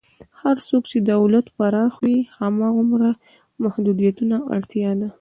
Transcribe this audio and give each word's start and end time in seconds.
هر 0.41 0.55
څومره 0.67 0.87
چې 0.91 0.97
دولت 1.11 1.45
پراخ 1.57 1.93
وي، 2.03 2.17
هماغومره 2.39 3.09
محدودیتونو 3.63 4.37
ته 4.43 4.47
اړتیا 4.55 4.91
ده. 4.99 5.07